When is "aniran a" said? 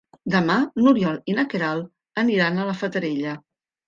2.21-2.65